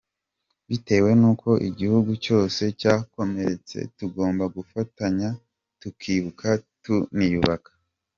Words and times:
bitewe 0.69 1.09
n’uko 1.19 1.49
igihugu 1.69 2.11
cyose 2.25 2.61
cyakomeretse 2.79 3.77
tugomba 3.97 4.43
gufatanya 4.55 5.29
tukibuka 5.79 6.47
tuniyubaka. 6.83 7.71